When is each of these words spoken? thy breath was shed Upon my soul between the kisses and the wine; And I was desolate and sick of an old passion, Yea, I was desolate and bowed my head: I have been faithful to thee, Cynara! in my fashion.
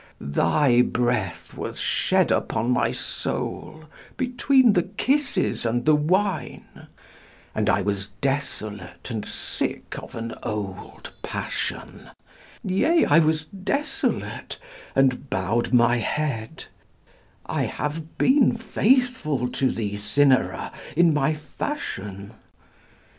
thy 0.19 0.81
breath 0.81 1.55
was 1.55 1.79
shed 1.79 2.31
Upon 2.31 2.71
my 2.71 2.91
soul 2.91 3.83
between 4.17 4.73
the 4.73 4.81
kisses 4.81 5.63
and 5.63 5.85
the 5.85 5.93
wine; 5.95 6.87
And 7.53 7.69
I 7.69 7.83
was 7.83 8.07
desolate 8.19 9.11
and 9.11 9.23
sick 9.23 9.99
of 10.01 10.15
an 10.15 10.33
old 10.41 11.11
passion, 11.21 12.09
Yea, 12.63 13.05
I 13.05 13.19
was 13.19 13.45
desolate 13.45 14.57
and 14.95 15.29
bowed 15.29 15.71
my 15.71 15.97
head: 15.97 16.65
I 17.45 17.65
have 17.67 18.17
been 18.17 18.55
faithful 18.57 19.47
to 19.49 19.69
thee, 19.69 19.97
Cynara! 19.97 20.71
in 20.95 21.13
my 21.13 21.35
fashion. 21.35 22.33